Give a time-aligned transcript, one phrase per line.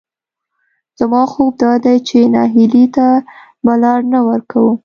[0.99, 3.07] زما ځواب دادی چې نهیلۍ ته
[3.63, 4.71] به لار نه ورکوو،